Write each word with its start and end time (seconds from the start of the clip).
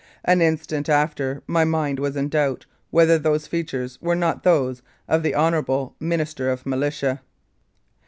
An 0.25 0.41
instant 0.41 0.89
after 0.89 1.43
my 1.45 1.63
mind 1.63 1.99
was 1.99 2.15
in 2.15 2.27
doubt 2.27 2.65
whether 2.89 3.19
those 3.19 3.45
features 3.45 3.99
were 4.01 4.15
not 4.15 4.41
those 4.41 4.81
of 5.07 5.21
the 5.21 5.35
Hon. 5.35 5.93
Minister 5.99 6.49
of 6.49 6.65
Militia." 6.65 7.21